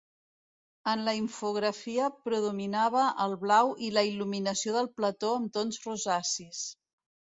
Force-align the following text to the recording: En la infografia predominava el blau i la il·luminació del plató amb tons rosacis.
En 0.93 1.03
la 1.07 1.11
infografia 1.17 2.07
predominava 2.29 3.03
el 3.27 3.37
blau 3.45 3.75
i 3.89 3.91
la 3.99 4.07
il·luminació 4.13 4.77
del 4.79 4.93
plató 5.01 5.31
amb 5.35 5.55
tons 5.59 5.79
rosacis. 5.89 6.65